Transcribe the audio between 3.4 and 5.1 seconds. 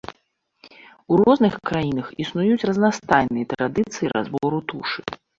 традыцыі разбору тушы.